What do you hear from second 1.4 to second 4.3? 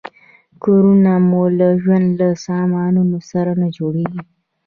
له ژوند له سامانونو سره نه جوړیږي.